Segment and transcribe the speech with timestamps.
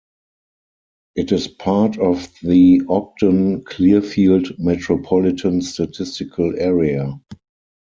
[1.15, 7.21] It is part of the Ogden-Clearfield Metropolitan Statistical Area.